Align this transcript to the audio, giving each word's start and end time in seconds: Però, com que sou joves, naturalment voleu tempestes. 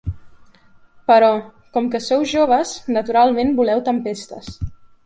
Però, 1.11 1.29
com 1.77 1.91
que 1.97 2.01
sou 2.07 2.27
joves, 2.35 2.73
naturalment 2.97 3.57
voleu 3.63 3.89
tempestes. 3.93 4.55